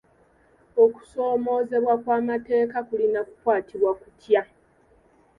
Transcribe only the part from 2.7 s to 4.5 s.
kulina kukwatibwa kutya?